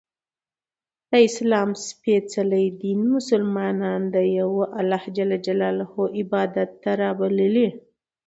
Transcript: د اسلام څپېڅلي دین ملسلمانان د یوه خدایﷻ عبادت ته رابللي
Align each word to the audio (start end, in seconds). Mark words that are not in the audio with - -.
د 1.09 1.11
اسلام 1.27 1.69
څپېڅلي 1.85 2.65
دین 2.81 2.99
ملسلمانان 3.11 4.01
د 4.15 4.17
یوه 4.39 4.65
خدایﷻ 4.73 6.17
عبادت 6.19 6.69
ته 6.83 6.91
رابللي 7.01 7.67